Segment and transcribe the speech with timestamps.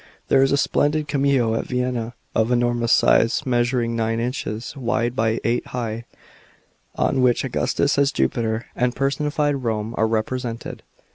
[0.29, 5.39] There is a splendid cameo at Vienna, of enormous size, measuring nine inches wide by
[5.43, 6.05] eight high,
[6.95, 10.81] on which Augustus as Jupiter and personified Rome are represented.